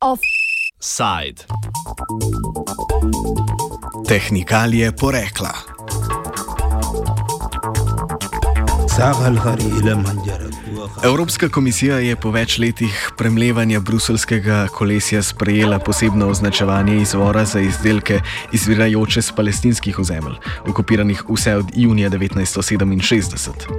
Offside. 0.00 1.46
Tehnikalije 4.08 4.92
porekla. 4.92 5.52
Evropska 11.06 11.48
komisija 11.48 11.98
je 12.02 12.16
po 12.18 12.32
več 12.34 12.56
letih 12.58 12.94
premlevanja 13.14 13.78
bruselskega 13.80 14.64
kolesja 14.74 15.20
sprejela 15.22 15.78
posebno 15.78 16.26
označevanje 16.32 16.96
izvora 16.98 17.44
za 17.46 17.60
izdelke 17.62 18.18
izvirajoče 18.52 19.22
z 19.22 19.34
palestinskih 19.36 19.98
ozemelj, 20.02 20.34
okupiranih 20.66 21.22
vse 21.28 21.54
od 21.60 21.70
junija 21.74 22.10
1967. 22.10 23.70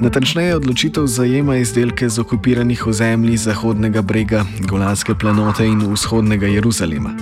Natančneje 0.00 0.54
odločitev 0.56 1.06
zajema 1.06 1.56
izdelke 1.60 2.08
z 2.08 2.20
okupiranih 2.24 2.86
ozemlji 2.86 3.36
Zahodnega 3.36 4.02
brega, 4.02 4.44
Golanske 4.60 5.14
planote 5.14 5.66
in 5.66 5.82
vzhodnega 5.92 6.46
Jeruzalema. 6.46 7.12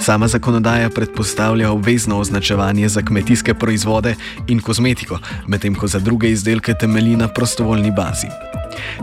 Sama 0.00 0.28
zakonodaja 0.28 0.90
predpostavlja 0.90 1.70
obvezno 1.70 2.18
označevanje 2.18 2.88
za 2.88 3.02
kmetijske 3.02 3.54
proizvode 3.54 4.16
in 4.48 4.60
kozmetiko, 4.60 5.18
medtem 5.46 5.74
ko 5.74 5.86
za 5.86 5.98
druge 5.98 6.30
izdelke 6.30 6.74
temelji 6.74 7.16
na 7.16 7.28
prostovoljni 7.28 7.94
bazi. 7.96 8.32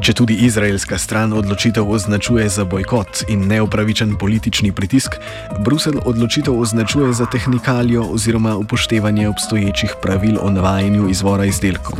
Če 0.02 0.14
tudi 0.14 0.34
izraelska 0.46 0.98
stran 0.98 1.34
odločitev 1.34 1.90
označuje 1.90 2.50
za 2.50 2.66
bojkot 2.66 3.24
in 3.30 3.48
neupravičen 3.48 4.16
politični 4.20 4.72
pritisk, 4.72 5.16
Bruselj 5.60 6.00
odločitev 6.06 6.60
označuje 6.60 7.14
za 7.14 7.26
tehnikalijo 7.26 8.04
oziroma 8.04 8.56
upoštevanje 8.58 9.28
obstoječih 9.30 9.96
pravil 10.02 10.38
o 10.42 10.50
navajanju 10.50 11.10
izvora 11.10 11.46
izdelkov. 11.46 12.00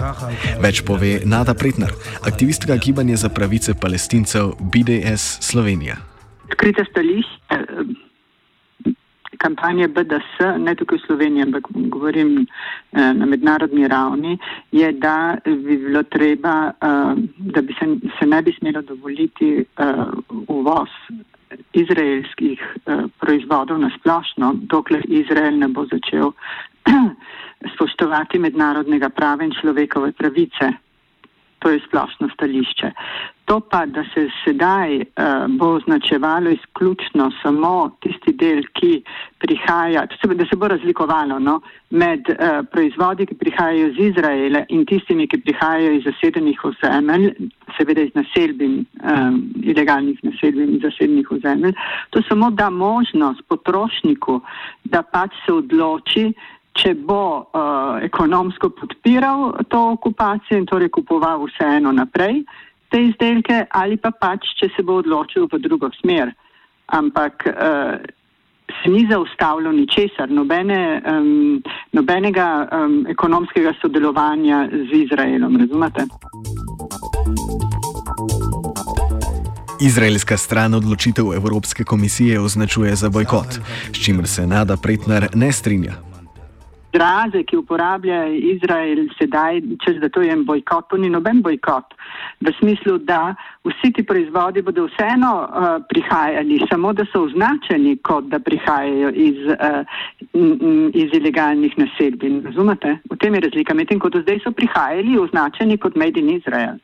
Več 0.62 0.82
pove 0.86 1.20
Nada 1.26 1.54
Pretnar, 1.54 1.92
aktivistka 2.22 2.76
gibanja 2.76 3.18
za 3.18 3.30
pravice 3.30 3.74
palestincev 3.74 4.54
BDS 4.60 5.38
Slovenija. 5.42 5.96
Skrite 6.54 6.86
stališče 6.92 8.09
kampanje 9.40 9.88
BDS, 9.88 10.60
ne 10.60 10.76
tukaj 10.76 11.00
v 11.00 11.06
Sloveniji, 11.08 11.46
ampak 11.48 11.68
govorim 11.72 12.44
eh, 12.44 13.14
na 13.14 13.26
mednarodni 13.26 13.88
ravni, 13.88 14.38
je, 14.72 14.92
da 14.92 15.38
bi 15.46 15.78
bilo 15.78 16.04
treba, 16.04 16.72
eh, 16.72 17.14
da 17.56 17.62
bi 17.62 17.76
se, 17.80 17.88
se 18.20 18.28
ne 18.28 18.42
bi 18.42 18.54
smelo 18.60 18.82
dovoliti 18.82 19.52
eh, 19.60 20.04
uvoz 20.48 20.90
izraelskih 21.74 22.62
proizvodov 23.18 23.80
na 23.82 23.90
splošno, 23.98 24.52
dokler 24.70 25.02
Izrael 25.08 25.58
ne 25.58 25.68
bo 25.68 25.88
začel 25.90 26.30
spoštovati 27.74 28.38
mednarodnega 28.40 29.10
prava 29.10 29.48
in 29.48 29.56
človekove 29.58 30.12
pravice. 30.12 30.70
To 31.60 31.70
je 31.70 31.80
splošno 31.88 32.30
stališče. 32.34 32.92
To 33.50 33.60
pa, 33.60 33.86
da 33.86 34.04
se 34.14 34.28
sedaj 34.44 34.96
uh, 34.96 35.04
bo 35.58 35.72
označevalo 35.76 36.50
izključno 36.50 37.32
samo 37.42 37.72
tisti 38.00 38.34
del, 38.34 38.62
ki 38.74 39.02
prihaja, 39.42 40.06
da 40.24 40.46
se 40.46 40.56
bo 40.56 40.68
razlikovalo 40.68 41.40
no, 41.40 41.56
med 41.90 42.30
uh, 42.30 42.60
proizvodi, 42.72 43.26
ki 43.26 43.36
prihajajo 43.36 43.88
iz 43.88 43.98
Izraela 44.12 44.62
in 44.70 44.86
tistimi, 44.86 45.28
ki 45.28 45.42
prihajajo 45.42 45.96
iz 45.98 46.06
zasedenih 46.06 46.62
ozemelj, 46.70 47.32
seveda 47.78 48.06
iz 48.06 48.14
naselbin, 48.14 48.86
um, 49.02 49.42
ilegalnih 49.64 50.22
naselbin 50.24 50.76
in 50.76 50.80
zasedenih 50.86 51.32
ozemelj, 51.32 51.74
to 52.10 52.22
samo 52.30 52.52
da 52.52 52.70
možnost 52.70 53.42
potrošniku, 53.50 54.42
da 54.84 55.02
pač 55.02 55.34
se 55.46 55.54
odloči, 55.54 56.30
če 56.78 56.94
bo 56.94 57.24
uh, 57.42 58.00
ekonomsko 58.06 58.70
podpiral 58.70 59.54
to 59.68 59.80
okupacijo 59.96 60.60
in 60.60 60.68
torej 60.70 60.92
kupoval 60.94 61.48
vseeno 61.50 61.92
naprej 61.92 62.44
te 62.90 63.02
izdelke 63.10 63.66
ali 63.70 63.98
pa 63.98 64.12
pač, 64.12 64.54
če 64.60 64.72
se 64.76 64.86
bo 64.86 65.00
odločil 65.04 65.48
v 65.52 65.62
drugo 65.62 65.92
smer. 66.00 66.34
Ampak 66.90 67.46
uh, 67.46 68.00
se 68.82 68.90
ni 68.90 69.06
zaustavilo 69.10 69.72
ničesar, 69.72 70.30
nobene, 70.30 71.02
um, 71.06 71.62
nobenega 71.94 72.48
um, 72.66 73.06
ekonomskega 73.10 73.74
sodelovanja 73.82 74.68
z 74.90 75.06
Izraelom, 75.06 75.58
razumete? 75.58 76.06
Izraelska 79.80 80.38
stran 80.38 80.74
odločitev 80.74 81.34
Evropske 81.34 81.84
komisije 81.84 82.40
označuje 82.40 82.96
za 82.96 83.10
bojkot, 83.10 83.62
s 83.94 84.06
čimer 84.06 84.28
se 84.28 84.48
Nada 84.48 84.78
Pretnar 84.78 85.30
ne 85.34 85.52
strinja 85.54 86.09
izraze, 86.94 87.44
ki 87.44 87.58
uporablja 87.58 88.26
Izrael 88.28 89.08
sedaj, 89.18 89.62
čez 89.86 90.00
da 90.02 90.10
to 90.10 90.22
je 90.22 90.32
en 90.34 90.46
bojkot, 90.46 90.90
to 90.90 90.98
ni 90.98 91.10
noben 91.10 91.42
bojkot. 91.42 91.94
V 92.42 92.54
smislu, 92.60 92.98
da 92.98 93.36
vsi 93.66 93.92
ti 93.94 94.04
proizvodi 94.04 94.62
bodo 94.62 94.88
vseeno 94.88 95.32
uh, 95.44 95.86
prihajali, 95.90 96.62
samo 96.72 96.94
da 96.94 97.06
so 97.12 97.24
označeni 97.24 97.98
kot 97.98 98.26
da 98.26 98.40
prihajajo 98.40 99.12
iz, 99.14 99.38
uh, 99.54 99.86
iz 100.94 101.10
ilegalnih 101.14 101.78
naselbin. 101.78 102.42
Razumete? 102.46 102.98
V 103.12 103.18
tem 103.18 103.36
je 103.36 103.42
razlika. 103.42 103.74
Medtem 103.74 104.00
ko 104.00 104.10
do 104.10 104.22
zdaj 104.22 104.40
so 104.44 104.52
prihajali 104.52 105.20
označeni 105.20 105.78
kot 105.78 105.96
Made 105.96 106.20
in 106.20 106.30
Israel, 106.30 106.80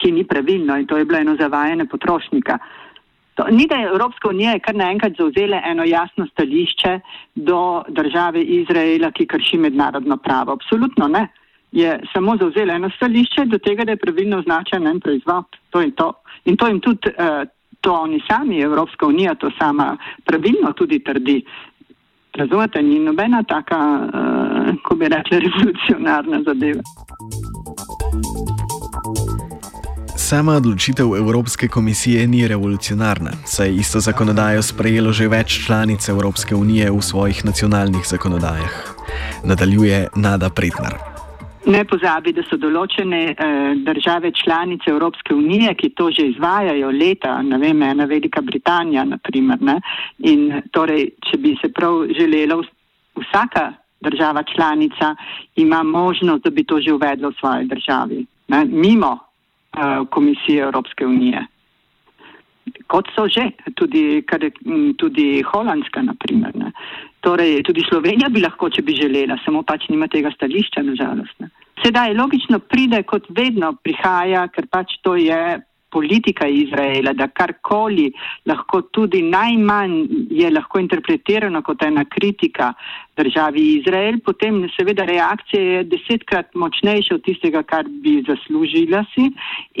ki 0.00 0.12
ni 0.12 0.24
pravilno 0.24 0.76
in 0.78 0.86
to 0.86 0.96
je 0.96 1.04
bilo 1.04 1.18
eno 1.18 1.36
zavajanje 1.36 1.84
potrošnika. 1.84 2.58
To, 3.40 3.46
ni 3.50 3.66
da 3.66 3.74
je 3.74 3.88
Evropska 3.88 4.28
unija 4.28 4.58
kar 4.58 4.74
naenkrat 4.76 5.12
zauzela 5.18 5.62
eno 5.64 5.84
jasno 5.84 6.26
stališče 6.26 7.00
do 7.34 7.82
države 7.88 8.42
Izraela, 8.42 9.10
ki 9.10 9.26
krši 9.26 9.58
mednarodno 9.58 10.16
pravo. 10.16 10.52
Absolutno 10.52 11.08
ne. 11.08 11.28
Je 11.72 12.00
samo 12.12 12.36
zauzela 12.36 12.74
eno 12.74 12.90
stališče 12.96 13.44
do 13.44 13.58
tega, 13.58 13.84
da 13.84 13.92
je 13.92 14.02
pravilno 14.02 14.38
označen 14.38 14.86
en 14.86 15.00
proizvod. 15.00 15.56
To 15.70 15.82
in 15.82 15.92
to. 15.92 16.12
In 16.44 16.56
to 16.56 16.68
jim 16.68 16.80
tudi, 16.80 17.08
uh, 17.08 17.48
to 17.80 17.92
oni 17.92 18.20
sami, 18.28 18.60
Evropska 18.60 19.06
unija, 19.06 19.34
to 19.34 19.50
sama 19.58 19.96
pravilno 20.24 20.72
tudi 20.72 20.98
trdi. 21.04 21.42
Razumete, 22.34 22.82
ni 22.82 22.98
nobena 22.98 23.42
taka, 23.42 23.78
uh, 23.78 24.74
ko 24.84 24.94
bi 24.94 25.08
rekli, 25.08 25.40
revolucionarna 25.40 26.42
zadeva. 26.42 26.82
Sama 30.30 30.52
odločitev 30.52 31.06
Evropske 31.18 31.68
komisije 31.68 32.26
ni 32.26 32.48
revolucionarna, 32.48 33.30
saj 33.44 33.68
je 33.68 33.74
isto 33.74 34.00
zakonodajo 34.00 34.62
sprejelo 34.62 35.12
že 35.12 35.26
več 35.28 35.56
članic 35.66 36.08
Evropske 36.08 36.54
unije 36.54 36.90
v 36.90 37.00
svojih 37.02 37.44
nacionalnih 37.44 38.04
zakonodajah. 38.06 38.74
Nadaljuje 39.44 39.96
Nada 40.16 40.50
Pretnar. 40.50 40.94
Ne 41.66 41.82
pozabi, 41.84 42.30
da 42.32 42.44
so 42.46 42.54
določene 42.56 43.22
eh, 43.26 43.34
države 43.88 44.30
članice 44.30 44.92
Evropske 44.94 45.34
unije, 45.34 45.74
ki 45.74 45.90
to 45.98 46.06
že 46.14 46.28
izvajajo 46.28 46.92
leta, 46.94 47.32
ne 47.42 47.58
vem, 47.58 47.82
ena 47.82 48.06
Velika 48.06 48.40
Britanija, 48.40 49.04
naprimer. 49.04 49.58
Ne? 49.60 49.80
In 50.30 50.62
torej, 50.70 51.08
če 51.26 51.40
bi 51.42 51.56
se 51.58 51.72
prav 51.74 52.06
želelo, 52.20 52.60
vsaka 53.18 53.72
država 54.00 54.46
članica 54.54 55.10
ima 55.56 55.82
možnost, 55.82 56.46
da 56.46 56.54
bi 56.54 56.62
to 56.62 56.78
že 56.78 56.94
uvedlo 56.94 57.32
v 57.34 57.38
svoji 57.40 57.66
državi. 57.74 58.22
Ne? 58.54 58.62
Mimo 58.70 59.29
Komisije 60.10 60.62
Evropske 60.62 61.06
unije. 61.06 61.46
Kot 62.86 63.08
so 63.14 63.26
že, 63.28 63.50
tudi, 63.78 64.22
kar, 64.26 64.42
tudi 64.98 65.42
Holandska, 65.46 66.02
naprimer. 66.02 66.54
Ne. 66.54 66.72
Torej, 67.20 67.62
tudi 67.62 67.84
Slovenija 67.88 68.28
bi 68.28 68.42
lahko, 68.42 68.70
če 68.70 68.82
bi 68.82 68.96
želela, 68.98 69.38
samo 69.44 69.62
pač 69.62 69.88
nima 69.88 70.08
tega 70.08 70.30
stališča, 70.34 70.82
nažalost. 70.82 71.34
Ne. 71.40 71.50
Sedaj 71.84 72.14
logično 72.14 72.58
pride, 72.58 73.02
kot 73.08 73.26
vedno 73.36 73.72
prihaja, 73.84 74.46
ker 74.52 74.66
pač 74.70 74.98
to 75.02 75.16
je 75.16 75.60
politika 75.90 76.46
Izraela, 76.48 77.12
da 77.12 77.28
karkoli 77.28 78.10
lahko 78.46 78.82
tudi 78.82 79.22
najmanj 79.22 79.96
je 80.30 80.50
lahko 80.50 80.80
interpretirano 80.80 81.62
kot 81.62 81.82
ena 81.82 82.04
kritika 82.04 82.72
državi 83.16 83.64
Izrael, 83.80 84.18
potem 84.24 84.62
seveda 84.76 85.04
reakcija 85.04 85.62
je 85.62 85.84
desetkrat 85.84 86.54
močnejša 86.54 87.14
od 87.14 87.24
tistega, 87.26 87.62
kar 87.62 87.84
bi 88.02 88.20
zaslužila 88.28 89.04
si. 89.14 89.28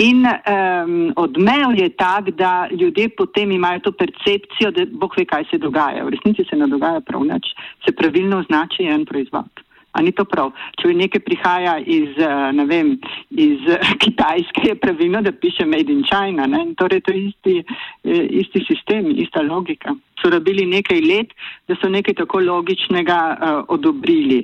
In 0.04 0.26
um, 0.26 1.12
odmev 1.16 1.78
je 1.78 1.88
tak, 1.88 2.30
da 2.30 2.68
ljudje 2.70 3.08
potem 3.08 3.52
imajo 3.52 3.86
to 3.86 3.92
percepcijo, 3.92 4.70
da 4.76 4.86
boh 4.92 5.16
ve, 5.16 5.24
kaj 5.24 5.48
se 5.50 5.58
dogaja. 5.58 6.04
V 6.04 6.14
resnici 6.16 6.44
se 6.50 6.56
ne 6.56 6.68
dogaja 6.68 7.00
prav 7.00 7.24
nič, 7.24 7.54
se 7.86 7.96
pravilno 7.96 8.42
označi 8.44 8.84
en 8.84 9.04
proizvod. 9.04 9.69
A 9.92 10.02
ni 10.02 10.12
to 10.14 10.24
prav? 10.24 10.52
Če 10.78 10.92
nekaj 10.94 11.22
prihaja 11.26 11.78
iz, 11.82 12.14
eh, 12.18 12.52
ne 12.54 12.66
vem, 12.66 12.92
iz 13.30 13.66
Kitajske, 14.02 14.68
je 14.68 14.76
pravilno, 14.78 15.22
da 15.22 15.32
piše 15.32 15.66
Made 15.66 15.92
in 15.92 16.04
China. 16.06 16.46
Ne? 16.46 16.62
Torej, 16.78 17.02
to 17.06 17.14
je 17.14 17.24
isti, 17.28 17.56
eh, 18.04 18.26
isti 18.42 18.64
sistem, 18.68 19.10
ista 19.16 19.42
logika. 19.42 19.96
So 20.22 20.30
rabili 20.30 20.66
nekaj 20.66 21.00
let, 21.00 21.34
da 21.68 21.76
so 21.80 21.88
nekaj 21.88 22.14
tako 22.18 22.42
logičnega 22.44 23.20
uh, 23.32 23.62
odobrili. 23.72 24.42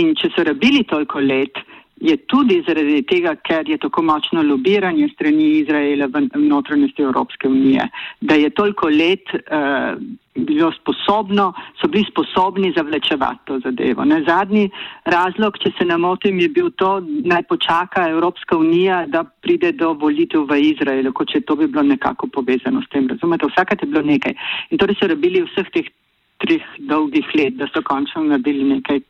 In 0.00 0.14
če 0.16 0.30
so 0.32 0.44
rabili 0.46 0.80
toliko 0.88 1.20
let, 1.20 1.60
je 2.00 2.16
tudi 2.30 2.62
zaradi 2.66 3.02
tega, 3.02 3.34
ker 3.42 3.68
je 3.68 3.78
tako 3.78 4.02
močno 4.02 4.42
lobiranje 4.42 5.08
strani 5.14 5.50
Izraela 5.62 6.06
v 6.06 6.28
notranjosti 6.34 7.02
Evropske 7.02 7.48
unije, 7.48 7.88
da 8.20 8.34
je 8.34 8.50
toliko 8.50 8.88
let 8.88 9.34
uh, 9.34 9.98
bilo 10.38 10.70
sposobno, 10.72 11.52
so 11.80 11.88
bili 11.88 12.04
sposobni 12.10 12.72
zavlečevati 12.76 13.40
to 13.44 13.58
zadevo. 13.58 14.04
Ne, 14.04 14.22
zadnji 14.28 14.70
razlog, 15.04 15.58
če 15.58 15.72
se 15.78 15.84
ne 15.84 15.96
motim, 15.98 16.38
je 16.40 16.48
bil 16.48 16.70
to, 16.70 17.00
naj 17.24 17.42
počaka 17.50 18.08
Evropska 18.10 18.56
unija, 18.56 19.04
da 19.06 19.24
pride 19.24 19.72
do 19.72 19.92
volitev 19.92 20.46
v 20.46 20.60
Izraelu, 20.70 21.12
kot 21.12 21.32
če 21.32 21.40
to 21.40 21.56
bi 21.56 21.66
bilo 21.66 21.82
nekako 21.82 22.30
povezano 22.30 22.82
s 22.82 22.90
tem. 22.94 23.08
Razumete, 23.10 23.50
vsakrat 23.50 23.82
je 23.82 23.90
bilo 23.90 24.04
nekaj. 24.06 24.36
In 24.70 24.78
torej 24.78 25.00
so 25.00 25.10
rabili 25.10 25.42
vseh 25.48 25.74
teh 25.74 25.90
treh 26.38 26.62
dolgih 26.86 27.26
let, 27.34 27.56
da 27.58 27.66
so 27.72 27.82
končno 27.82 28.22
naredili 28.22 28.76
nekaj 28.76 29.02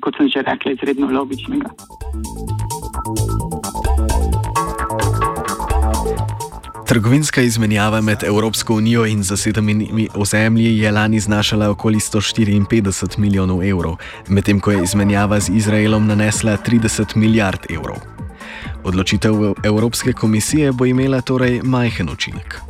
kot 0.00 0.16
sem 0.16 0.28
že 0.28 0.42
rekla, 0.42 0.72
izredno 0.72 1.10
logičnega. 1.10 1.70
Trgovinska 6.88 7.40
izmenjava 7.40 8.00
med 8.00 8.24
Evropsko 8.24 8.74
unijo 8.74 9.06
in 9.06 9.22
zasedenimi 9.22 10.08
ozemlji 10.14 10.78
je 10.78 10.90
lani 10.90 11.20
znašala 11.20 11.70
okoli 11.70 11.98
154 11.98 13.18
milijonov 13.18 13.62
evrov, 13.62 13.96
medtem 14.28 14.60
ko 14.60 14.70
je 14.70 14.82
izmenjava 14.82 15.40
z 15.40 15.48
Izraelom 15.56 16.06
nanesla 16.06 16.56
30 16.56 17.16
milijard 17.16 17.66
evrov. 17.70 17.96
Odločitev 18.84 19.34
Evropske 19.64 20.12
komisije 20.12 20.72
bo 20.72 20.86
imela 20.86 21.20
torej 21.20 21.60
majhen 21.62 22.08
učinek. 22.08 22.60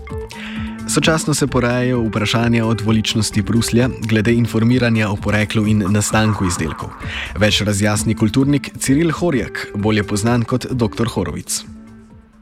Sočasno 0.94 1.34
se 1.34 1.46
porajajo 1.46 2.00
vprašanja 2.00 2.66
o 2.66 2.74
dvoličnosti 2.74 3.42
Bruslja 3.42 3.88
glede 4.08 4.32
informiranja 4.32 5.08
o 5.08 5.16
poreklu 5.24 5.66
in 5.66 5.82
nastanku 5.90 6.46
izdelkov. 6.46 6.94
Več 7.34 7.62
razjasni 7.66 8.14
kulturnik 8.14 8.70
Ciril 8.78 9.10
Horjak, 9.10 9.66
bolje 9.74 10.06
znan 10.22 10.46
kot 10.46 10.70
dr. 10.70 11.10
Horovic. 11.16 11.64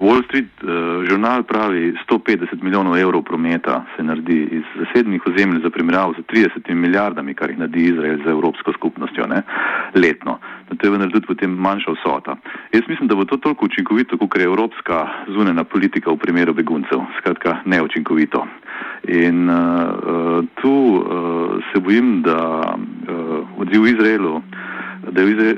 Wall 0.02 0.24
Street 0.26 0.50
uh, 0.66 1.06
žurnal 1.06 1.44
pravi, 1.46 1.94
150 2.10 2.62
milijonov 2.62 2.98
evrov 2.98 3.22
prometa 3.22 3.84
se 3.96 4.02
naredi 4.02 4.48
iz 4.58 4.64
zasednih 4.80 5.22
ozemelj 5.26 5.62
za 5.62 5.70
primerjavo 5.70 6.14
z 6.18 6.24
30 6.32 6.74
milijardami, 6.74 7.34
kar 7.34 7.50
jih 7.50 7.58
naredi 7.58 7.84
Izrael 7.84 8.18
za 8.24 8.30
Evropsko 8.30 8.72
skupnostjo 8.72 9.26
ne, 9.26 9.42
letno. 9.94 10.38
Na 10.70 10.76
to 10.76 10.86
je 10.86 10.90
vendar 10.90 11.10
tudi 11.12 11.26
potem 11.26 11.54
manjša 11.54 11.94
vsota. 11.94 12.36
Jaz 12.72 12.82
mislim, 12.88 13.08
da 13.08 13.14
bo 13.14 13.24
to 13.24 13.36
toliko 13.36 13.64
učinkovito, 13.64 14.18
kot 14.18 14.36
je 14.36 14.44
evropska 14.44 15.06
zunena 15.28 15.64
politika 15.64 16.10
v 16.10 16.16
primeru 16.16 16.54
beguncev. 16.54 16.98
Skratka, 17.18 17.31
neučinkovito. 17.72 18.44
In 19.08 19.48
uh, 19.50 20.44
tu 20.60 20.70
uh, 20.70 21.58
se 21.72 21.80
bojim, 21.80 22.20
da 22.22 22.38
uh, 22.76 23.60
odziv 23.60 23.82
v 23.82 23.94
Izraelu 23.96 24.42
da 25.10 25.20
je 25.20 25.54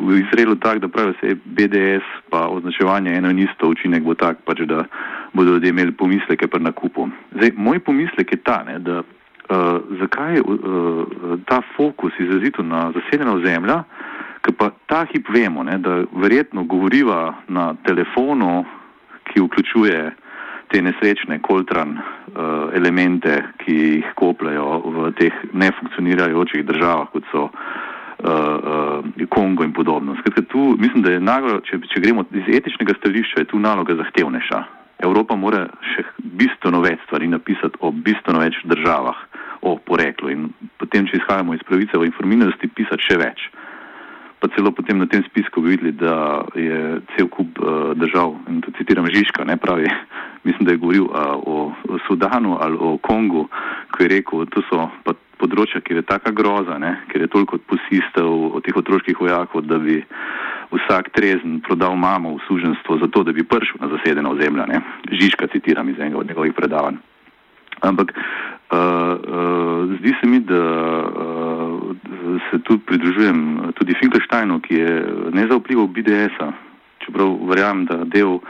v 0.00 0.24
Izraelu 0.24 0.54
tak, 0.56 0.78
da 0.78 0.88
pravijo 0.88 1.14
se 1.20 1.34
BDS 1.44 2.04
pa 2.30 2.48
označevanje 2.48 3.14
eno 3.14 3.30
in 3.30 3.38
isto 3.38 3.68
učinek 3.68 4.02
bo 4.02 4.14
tak, 4.14 4.36
pač, 4.44 4.60
da 4.60 4.84
bodo 5.32 5.50
ljudje 5.50 5.68
imeli 5.68 5.92
pomisleke 5.92 6.46
pri 6.46 6.62
nakupu. 6.62 7.08
Zdaj, 7.32 7.52
moj 7.56 7.78
pomislek 7.78 8.32
je 8.32 8.38
ta, 8.38 8.62
ne, 8.66 8.78
da 8.78 8.98
uh, 8.98 9.80
zakaj 10.00 10.34
je 10.34 10.42
uh, 10.42 11.04
ta 11.44 11.60
fokus 11.76 12.12
izrazito 12.18 12.62
na 12.62 12.92
zasedena 12.92 13.34
ozemlja, 13.34 13.82
ker 14.40 14.54
pa 14.54 14.70
ta 14.86 15.04
hip 15.12 15.28
vemo, 15.34 15.62
ne, 15.62 15.78
da 15.78 16.02
verjetno 16.16 16.64
govoriva 16.64 17.34
na 17.48 17.74
telefonu, 17.84 18.64
ki 19.28 19.40
vključuje 19.40 20.10
te 20.68 20.82
nesrečne 20.84 21.40
koltran 21.42 21.96
uh, 21.98 22.70
elemente, 22.76 23.42
ki 23.64 23.76
jih 23.76 24.08
kopljajo 24.18 24.80
v 24.94 25.12
teh 25.18 25.34
nefunkcionirajočih 25.52 26.64
državah, 26.68 27.08
kot 27.12 27.28
so 27.32 27.48
uh, 27.48 27.52
uh, 28.24 29.28
Kongo 29.28 29.64
in 29.64 29.72
podobno. 29.72 30.16
Skratka, 30.20 30.42
tu 30.52 30.76
mislim, 30.78 31.02
da 31.02 31.10
je 31.14 31.20
naglo, 31.20 31.60
če, 31.60 31.80
če 31.92 32.02
gremo 32.04 32.24
iz 32.32 32.50
etičnega 32.60 32.96
stališča, 32.98 33.42
je 33.42 33.50
tu 33.52 33.60
naloga 33.62 33.96
zahtevnejša. 33.98 34.64
Evropa 34.98 35.36
mora 35.38 35.66
še 35.94 36.02
bistveno 36.18 36.80
več 36.82 37.02
stvari 37.06 37.28
napisati 37.30 37.78
o 37.80 37.92
bistveno 37.92 38.42
več 38.42 38.58
državah, 38.66 39.20
o 39.62 39.76
poreklu 39.78 40.32
in 40.32 40.48
potem, 40.78 41.06
če 41.06 41.20
izhajamo 41.20 41.54
iz 41.54 41.62
pravice 41.66 41.98
o 41.98 42.06
informiranosti, 42.06 42.70
pisati 42.74 43.06
še 43.06 43.18
več. 43.22 43.46
Pa 44.38 44.50
celo 44.54 44.70
potem 44.70 45.00
na 45.02 45.06
tem 45.10 45.24
spisku 45.26 45.62
bi 45.62 45.74
videli, 45.74 45.92
da 45.98 46.42
je 46.54 46.98
cel 47.14 47.30
kup 47.30 47.58
uh, 47.58 47.90
držav, 47.98 48.36
in 48.50 48.60
to 48.62 48.74
citiram 48.78 49.06
Žižka, 49.10 49.46
ne 49.46 49.56
pravi, 49.58 49.90
mislim, 50.48 50.66
da 50.66 50.74
je 50.74 50.82
govoril 50.82 51.06
uh, 51.06 51.38
o, 51.44 51.56
o 51.88 51.98
Sudanu 52.06 52.56
ali 52.60 52.76
o 52.80 52.96
Kongu, 52.98 53.46
ko 53.92 54.02
je 54.02 54.08
rekel, 54.16 54.46
to 54.52 54.64
so 54.70 54.88
pa 55.04 55.14
področja, 55.38 55.80
kjer 55.84 56.00
je 56.00 56.08
taka 56.08 56.32
groza, 56.34 56.78
ne, 56.82 56.96
ker 57.12 57.22
je 57.22 57.30
toliko 57.30 57.60
posistov 57.70 58.58
od 58.58 58.64
teh 58.66 58.76
otroških 58.76 59.20
vojakov, 59.22 59.66
da 59.70 59.78
bi 59.78 60.00
vsak 60.72 61.12
trezen 61.16 61.60
prodal 61.64 61.96
mamo 61.96 62.36
v 62.36 62.44
suženstvo 62.48 62.98
za 63.02 63.08
to, 63.12 63.22
da 63.24 63.32
bi 63.32 63.46
prišel 63.46 63.80
na 63.80 63.90
zasedeno 63.94 64.34
ozemlje. 64.34 64.82
Žižka 65.08 65.48
citiram 65.54 65.88
iz 65.88 66.00
enega 66.00 66.18
od 66.20 66.28
njegovih 66.28 66.52
predavanj. 66.56 66.98
Ampak 67.80 68.10
uh, 68.10 68.18
uh, 68.74 69.96
zdi 70.00 70.12
se 70.20 70.26
mi, 70.26 70.40
da 70.42 70.62
uh, 71.06 71.94
se 72.50 72.58
tu 72.66 72.78
pridružujem 72.78 73.72
tudi 73.78 73.94
Finkelsteinu, 74.00 74.60
ki 74.60 74.74
je 74.74 74.92
nezaupljivo 75.32 75.86
BDS-a, 75.86 76.50
čeprav 77.06 77.38
verjamem, 77.48 77.86
da 77.86 78.02
del 78.04 78.40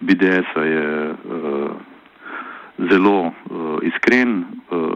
BDS-a 0.00 0.62
je 0.64 1.10
uh, 1.10 1.70
zelo 2.90 3.20
uh, 3.20 3.32
iskren, 3.82 4.44
uh, 4.70 4.92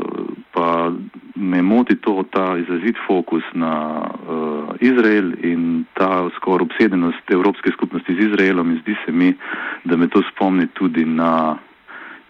pa 0.53 0.93
me 1.35 1.63
moti 1.63 1.97
to, 1.97 2.25
ta 2.31 2.57
izrazit 2.59 2.97
fokus 3.07 3.43
na 3.55 3.73
uh, 4.01 4.75
Izrael 4.81 5.33
in 5.45 5.85
ta 5.95 6.29
skoraj 6.37 6.69
obsedenost 6.69 7.31
Evropske 7.31 7.73
skupnosti 7.73 8.15
z 8.15 8.29
Izraelom 8.29 8.71
in 8.71 8.81
zdi 8.83 8.97
se 9.05 9.13
mi, 9.13 9.35
da 9.85 9.97
me 9.97 10.09
to 10.09 10.23
spomni 10.33 10.67
tudi 10.67 11.05
na 11.05 11.57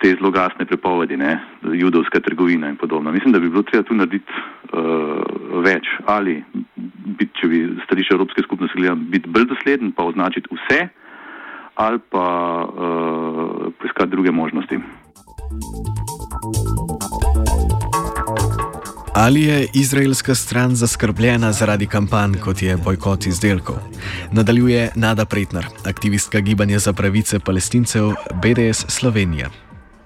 te 0.01 0.15
zlogasne 0.17 0.65
prepovedi, 0.65 1.17
ne, 1.17 1.41
judovska 1.63 2.21
trgovina 2.21 2.69
in 2.69 2.77
podobno. 2.77 3.13
Mislim, 3.13 3.33
da 3.33 3.39
bi 3.39 3.51
bilo 3.51 3.63
treba 3.63 3.85
tu 3.85 3.95
narediti 3.95 4.33
uh, 4.33 5.61
več 5.65 5.91
ali, 6.07 6.39
bit, 7.19 7.35
če 7.37 7.49
bi 7.49 7.59
stališče 7.85 8.15
Evropske 8.15 8.43
skupnosti 8.43 8.79
gledali, 8.79 9.01
biti 9.01 9.29
bolj 9.29 9.51
dosleden, 9.51 9.93
pa 9.93 10.07
označiti 10.09 10.49
vse 10.57 10.89
ali 11.75 11.99
pa 12.11 12.27
uh, 12.65 13.73
poiskati 13.81 14.11
druge 14.11 14.31
možnosti. 14.31 14.79
Ali 19.15 19.43
je 19.43 19.67
izraelska 19.75 20.35
stran 20.35 20.75
zaskrbljena 20.75 21.53
zaradi 21.53 21.87
kampanj, 21.87 22.33
kot 22.45 22.63
je 22.63 22.77
bojkot 22.85 23.27
izdelkov? 23.27 23.77
Nadaljuje 24.33 24.91
Nada 24.97 25.25
Pretnar, 25.25 25.65
aktivistka 25.87 26.41
gibanja 26.41 26.79
za 26.79 26.93
pravice 26.93 27.39
palestincev 27.47 28.05
BDS 28.43 28.79
Slovenija. 28.89 29.49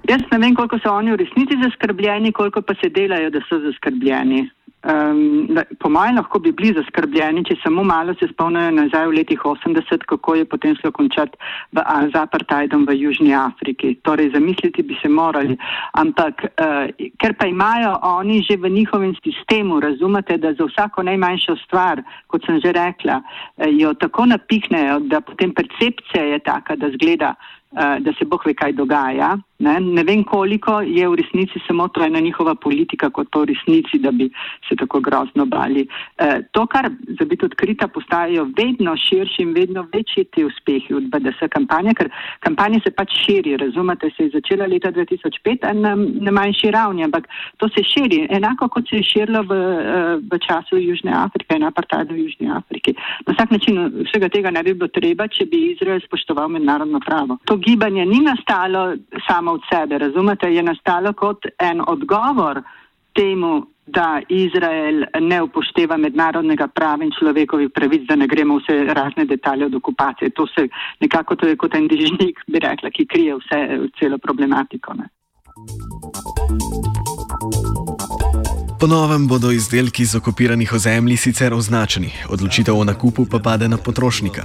Jaz 0.08 0.20
ne 0.32 0.38
vem, 0.38 0.54
koliko 0.54 0.78
so 0.78 0.90
oni 0.92 1.12
v 1.12 1.16
resnici 1.16 1.54
zaskrbljeni, 1.62 2.32
koliko 2.32 2.62
pa 2.62 2.74
se 2.74 2.88
delajo, 2.88 3.30
da 3.30 3.40
so 3.48 3.58
zaskrbljeni. 3.58 4.50
Um, 4.84 5.48
po 5.80 5.88
mojem, 5.88 6.18
lahko 6.18 6.38
bi 6.44 6.50
bili 6.52 6.74
zaskrbljeni, 6.76 7.40
če 7.48 7.54
samo 7.62 7.80
malo 7.88 8.12
se 8.20 8.26
spomnijo 8.28 8.68
nazaj 8.76 9.06
v 9.08 9.14
letih 9.16 9.46
80, 9.48 10.04
kako 10.10 10.34
je 10.36 10.44
potem 10.44 10.74
šlo 10.76 10.90
končati 10.92 11.38
z 11.72 12.20
apartheidom 12.20 12.84
v 12.84 12.98
Južni 13.00 13.32
Afriki. 13.32 13.94
Torej, 14.04 14.34
zamisliti 14.34 14.84
bi 14.84 14.98
se 15.00 15.08
morali. 15.08 15.56
Ampak, 15.96 16.44
uh, 16.60 16.92
ker 17.16 17.32
pa 17.32 17.48
imajo 17.48 17.96
oni 18.10 18.42
že 18.44 18.58
v 18.60 18.68
njihovem 18.76 19.16
sistemu, 19.24 19.80
razumete, 19.80 20.36
da 20.36 20.52
za 20.52 20.68
vsako 20.68 21.08
najmanjšo 21.08 21.56
stvar, 21.64 22.04
kot 22.28 22.44
sem 22.44 22.60
že 22.60 22.76
rekla, 22.76 23.22
uh, 23.24 23.68
jo 23.72 23.94
tako 23.96 24.28
napihnejo, 24.36 25.00
da 25.08 25.24
potem 25.24 25.56
percepcija 25.56 26.28
je 26.34 26.44
taka, 26.44 26.76
da 26.76 26.92
zgleda, 26.92 27.32
da 27.74 28.12
se 28.18 28.24
boh 28.24 28.46
ve, 28.46 28.54
kaj 28.54 28.72
dogaja. 28.72 29.34
Ne? 29.58 29.80
ne 29.80 30.02
vem, 30.02 30.24
koliko 30.24 30.80
je 30.80 31.08
v 31.08 31.14
resnici 31.14 31.60
samo 31.66 31.88
to 31.88 32.02
ena 32.04 32.20
njihova 32.20 32.54
politika, 32.54 33.10
kot 33.10 33.28
pa 33.30 33.40
v 33.40 33.52
resnici, 33.52 33.98
da 33.98 34.10
bi 34.10 34.26
se 34.68 34.76
tako 34.76 35.00
grozno 35.00 35.46
bali. 35.46 35.86
E, 36.18 36.42
to, 36.52 36.66
kar 36.66 36.90
za 37.18 37.24
biti 37.24 37.46
odkrita, 37.46 37.88
postajajo 37.88 38.48
vedno 38.56 38.96
širši 38.96 39.42
in 39.42 39.52
vedno 39.54 39.86
večji 39.92 40.24
ti 40.24 40.44
uspehi 40.44 40.94
od 40.94 41.06
BDS 41.12 41.48
kampanje, 41.50 41.94
ker 41.94 42.10
kampanja 42.40 42.80
se 42.84 42.90
pač 42.90 43.14
širi, 43.24 43.56
razumete, 43.56 44.10
se 44.16 44.26
je 44.26 44.34
začela 44.34 44.66
leta 44.66 44.92
2005 44.92 45.72
na, 45.72 45.94
na 45.96 46.30
manjši 46.30 46.70
ravni, 46.70 47.04
ampak 47.04 47.28
to 47.56 47.68
se 47.68 47.84
širi, 47.86 48.26
enako 48.30 48.68
kot 48.68 48.88
se 48.90 48.96
je 48.96 49.08
širilo 49.12 49.44
v, 49.48 49.54
e, 49.54 50.02
v 50.32 50.40
času 50.48 50.82
Južne 50.82 51.14
Afrike 51.14 51.56
in 51.56 51.64
apartheid 51.70 52.10
v 52.10 52.26
Južni 52.26 52.50
Afriki. 52.50 52.96
Na 53.26 53.32
vsak 53.32 53.54
način 53.54 53.80
vsega 54.10 54.28
tega 54.28 54.50
ne 54.50 54.62
bi 54.62 54.74
bilo 54.74 54.90
treba, 54.90 55.28
če 55.28 55.46
bi 55.46 55.70
Izrael 55.72 56.02
spoštoval 56.04 56.50
mednarodno 56.58 57.00
pravo. 57.00 57.38
To 57.46 57.56
gibanje 57.64 58.06
ni 58.06 58.20
nastalo 58.20 58.94
samo 59.28 59.52
od 59.52 59.60
sebe, 59.72 59.98
razumete, 59.98 60.54
je 60.54 60.62
nastalo 60.62 61.12
kot 61.12 61.46
en 61.58 61.80
odgovor 61.86 62.62
temu, 63.14 63.66
da 63.86 64.20
Izrael 64.28 65.04
ne 65.20 65.42
upošteva 65.42 65.96
mednarodnega 65.96 66.66
prava 66.68 67.04
in 67.04 67.10
človekovih 67.18 67.70
pravic, 67.74 68.06
da 68.08 68.16
ne 68.16 68.26
gremo 68.26 68.56
vse 68.58 68.78
razne 68.96 69.24
detalje 69.24 69.66
od 69.66 69.74
okupacije. 69.74 70.30
To 70.30 70.46
se 70.46 70.68
nekako 71.00 71.36
to 71.36 71.46
je 71.46 71.56
kot 71.56 71.74
en 71.74 71.88
dižnik, 71.88 72.40
bi 72.46 72.58
rekla, 72.64 72.90
ki 72.90 73.06
krije 73.06 73.36
vse, 73.36 73.60
celo 73.98 74.18
problematiko. 74.18 74.94
Ne. 74.94 75.08
Ponovem 78.84 79.28
bodo 79.28 79.48
izdelki 79.50 80.04
z 80.04 80.18
okupiranih 80.20 80.72
ozemlji 80.72 81.16
sicer 81.16 81.54
označeni, 81.54 82.10
odločitev 82.28 82.76
o 82.76 82.84
nakupu 82.84 83.24
pa 83.24 83.38
pade 83.38 83.68
na 83.68 83.76
potrošnika. 83.76 84.42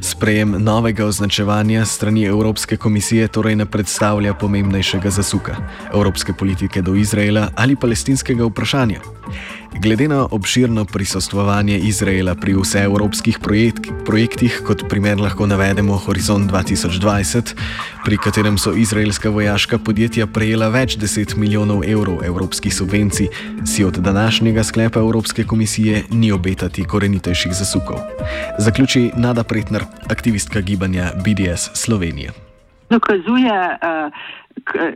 Sprejem 0.00 0.56
novega 0.60 1.06
označevanja 1.06 1.84
strani 1.84 2.24
Evropske 2.24 2.76
komisije 2.76 3.28
torej 3.28 3.56
ne 3.56 3.66
predstavlja 3.66 4.34
pomembnejšega 4.34 5.10
zasuka 5.10 5.56
evropske 5.94 6.32
politike 6.32 6.82
do 6.82 6.94
Izraela 6.94 7.48
ali 7.56 7.76
palestinskega 7.76 8.44
vprašanja. 8.44 9.00
Glede 9.80 10.08
na 10.08 10.26
obširno 10.30 10.84
prisostvovanje 10.84 11.78
Izraela 11.78 12.34
pri 12.34 12.54
vseevropskih 12.54 13.38
projekt, 13.38 13.88
projektih, 14.06 14.60
kot 14.66 14.84
primer 14.88 15.20
lahko 15.20 15.46
navedemo 15.46 15.96
Horizon 15.96 16.48
2020, 16.48 17.54
pri 18.04 18.18
katerem 18.18 18.58
so 18.58 18.74
izraelska 18.76 19.30
vojaška 19.30 19.78
podjetja 19.78 20.26
prejela 20.26 20.68
več 20.68 20.96
deset 21.00 21.36
milijonov 21.36 21.82
evrov 21.88 22.20
evropskih 22.24 22.74
subvencij, 22.74 23.28
si 23.64 23.84
od 23.84 23.96
današnjega 23.96 24.64
sklepa 24.64 25.00
Evropske 25.00 25.44
komisije 25.44 26.04
ni 26.10 26.32
obetati 26.32 26.84
korenitejših 26.84 27.52
zasukov. 27.52 27.98
Zaključi 28.58 29.10
Nada 29.16 29.44
Pretner, 29.44 29.84
aktivistka 30.08 30.60
gibanja 30.60 31.12
BDS 31.24 31.70
Slovenije. 31.74 32.51
Dokazuje, 32.92 33.56
uh, 33.72 34.12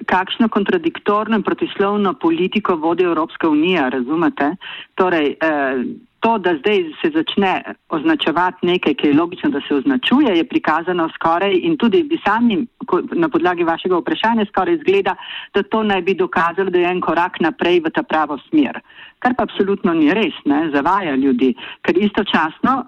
kakšno 0.06 0.48
kontradiktorno 0.52 1.36
in 1.36 1.42
protislovno 1.42 2.12
politiko 2.14 2.76
vodi 2.76 3.04
Evropska 3.04 3.48
unija, 3.48 3.88
razumete? 3.88 4.50
Torej, 4.94 5.36
uh, 5.40 5.80
to, 6.26 6.38
da 6.38 6.56
zdaj 6.58 6.84
se 7.00 7.10
začne 7.14 7.62
označevati 7.88 8.66
nekaj, 8.66 8.94
ki 8.94 9.06
je 9.06 9.14
logično, 9.14 9.50
da 9.50 9.60
se 9.68 9.74
označuje, 9.74 10.36
je 10.36 10.48
prikazano 10.48 11.08
skoraj 11.14 11.54
in 11.62 11.76
tudi 11.76 12.02
bi 12.02 12.18
sami 12.24 12.66
na 13.12 13.28
podlagi 13.28 13.64
vašega 13.64 13.98
vprašanja 13.98 14.46
skoraj 14.48 14.74
izgleda, 14.74 15.14
da 15.54 15.62
to 15.62 15.82
naj 15.82 16.02
bi 16.02 16.14
dokazalo, 16.14 16.70
da 16.70 16.78
je 16.78 16.90
en 16.90 17.00
korak 17.00 17.40
naprej 17.40 17.80
v 17.84 17.94
ta 17.94 18.02
pravo 18.02 18.38
smer. 18.48 18.80
Kar 19.18 19.34
pa 19.38 19.46
absolutno 19.46 19.94
ni 19.94 20.10
res, 20.14 20.34
ne, 20.44 20.66
zavaja 20.74 21.14
ljudi, 21.14 21.54
ker 21.82 21.98
istočasno 21.98 22.82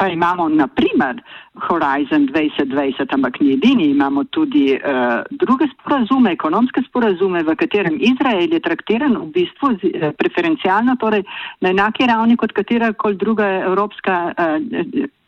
pa 0.00 0.08
imamo 0.08 0.48
naprimer 0.48 1.20
Horizon 1.68 2.24
2020, 2.32 3.12
ampak 3.12 3.40
ni 3.40 3.52
edini, 3.52 3.90
imamo 3.90 4.24
tudi 4.32 4.72
uh, 4.72 5.20
druge 5.30 5.68
sporazume, 5.68 6.32
ekonomske 6.32 6.80
sporazume, 6.88 7.42
v 7.44 7.54
katerem 7.60 7.98
Izrael 8.00 8.48
je 8.48 8.62
traktiran 8.64 9.12
v 9.20 9.28
bistvu 9.34 9.76
z, 9.76 9.92
uh, 9.92 10.14
preferencialno, 10.16 10.96
torej 10.96 11.20
na 11.60 11.74
enaki 11.76 12.08
ravni 12.08 12.38
kot 12.40 12.56
katera 12.56 12.94
koli 12.96 13.20
druga 13.20 13.44
evropska, 13.68 14.32
uh, 14.32 14.56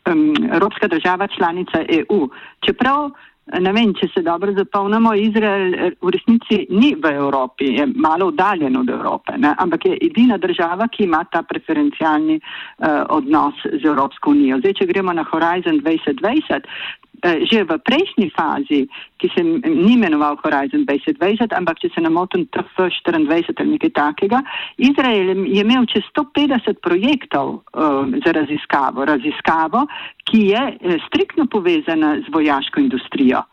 um, 0.09 0.25
evropska 0.49 0.89
država 0.89 1.29
članica 1.37 1.85
EU. 2.01 2.25
Čeprav 2.65 3.13
Ne 3.51 3.73
vem, 3.75 3.91
če 3.99 4.07
se 4.07 4.21
dobro 4.23 4.53
zapomnimo, 4.55 5.11
Izrael 5.19 5.73
eh, 5.75 5.89
v 5.99 6.13
resnici 6.15 6.61
ni 6.71 6.93
v 6.95 7.11
Evropi, 7.11 7.73
je 7.75 7.85
malo 7.91 8.29
oddaljen 8.31 8.77
od 8.79 8.89
Evrope, 8.89 9.35
ne? 9.37 9.51
ampak 9.59 9.85
je 9.85 9.97
edina 10.01 10.37
država, 10.37 10.87
ki 10.87 11.03
ima 11.03 11.25
ta 11.31 11.43
preferencialni 11.43 12.39
uh, 12.39 13.03
odnos 13.11 13.59
z 13.67 13.83
Evropsko 13.83 14.31
unijo. 14.31 14.61
Zdaj, 14.63 14.77
če 14.79 14.87
gremo 14.93 15.13
na 15.13 15.27
Horizon 15.27 15.81
2020, 15.83 16.71
Eh, 17.12 17.12
že 17.23 17.63
v 17.63 17.77
prejšnji 17.79 18.27
fazi, 18.35 18.83
ki 19.17 19.27
se 19.31 19.43
ni 19.43 19.95
imenoval 19.95 20.35
Horizon 20.43 20.83
2020, 20.83 21.55
ampak 21.55 21.79
če 21.79 21.89
se 21.95 22.01
ne 22.03 22.11
motim, 22.11 22.43
TF24 22.51 23.55
ali 23.59 23.69
nekaj 23.75 23.93
takega, 23.95 24.43
Izrael 24.77 25.31
je 25.47 25.63
imel 25.63 25.87
čez 25.87 26.03
150 26.11 26.83
projektov 26.83 27.63
uh, 27.71 28.03
za 28.25 28.31
raziskavo, 28.35 29.07
raziskavo, 29.07 29.87
ki 30.27 30.51
je 30.51 30.63
uh, 30.67 30.99
striktno 31.07 31.47
povezana 31.47 32.19
z 32.25 32.27
vojaško 32.33 32.83
industrijo, 32.83 33.45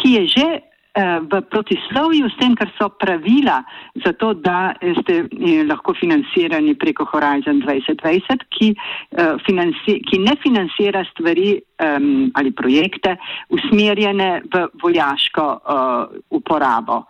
ki 0.00 0.16
je 0.16 0.22
že 0.26 0.48
Eh, 0.56 0.77
v 0.96 1.40
protislovju 1.50 2.28
s 2.28 2.36
tem, 2.40 2.54
kar 2.56 2.70
so 2.78 2.88
pravila 2.88 3.62
za 4.04 4.12
to, 4.12 4.32
da 4.34 4.74
ste 5.02 5.28
eh, 5.28 5.62
lahko 5.66 5.94
financirani 5.94 6.74
preko 6.74 7.04
Horizon 7.04 7.62
2020, 7.62 8.46
ki, 8.50 8.72
uh, 8.74 9.36
financi, 9.46 10.00
ki 10.02 10.18
ne 10.18 10.34
financira 10.42 11.04
stvari 11.12 11.58
um, 11.78 12.30
ali 12.34 12.50
projekte 12.50 13.16
usmerjene 13.54 14.42
v 14.52 14.66
vojaško 14.82 15.46
uh, 15.46 16.18
uporabo. 16.30 17.04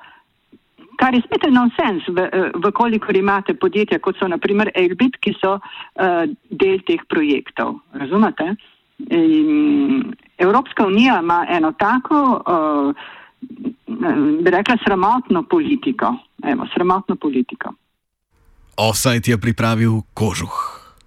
Kar 0.98 1.14
je 1.14 1.22
spet 1.22 1.46
nonsens, 1.54 2.02
v 2.10 2.70
kolikor 2.74 3.14
imate 3.14 3.54
podjetja, 3.54 4.00
kot 4.02 4.18
so 4.18 4.26
naprimer 4.26 4.72
Elbit, 4.74 5.20
ki 5.22 5.36
so 5.38 5.54
uh, 5.62 6.24
del 6.50 6.82
teh 6.82 7.04
projektov. 7.06 7.78
Razumete? 7.94 8.56
In 9.14 10.10
Evropska 10.42 10.86
unija 10.86 11.20
ima 11.22 11.46
eno 11.48 11.70
tako 11.78 12.42
uh, 12.42 13.06
bi 14.42 14.50
rekla, 14.50 14.76
sramotno 14.86 15.42
politiko. 15.42 16.14
Evo, 16.42 16.66
sramotno 16.74 17.16
politiko. 17.16 17.74
Offside 18.76 19.30
je 19.30 19.38
pripravil 19.38 20.00
kožuh. 20.14 20.77